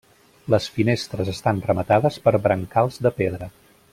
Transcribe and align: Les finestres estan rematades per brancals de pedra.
Les 0.53 0.67
finestres 0.77 1.29
estan 1.35 1.61
rematades 1.67 2.19
per 2.25 2.35
brancals 2.47 3.01
de 3.09 3.15
pedra. 3.23 3.53